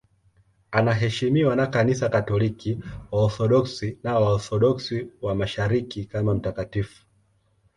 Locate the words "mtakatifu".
6.35-7.05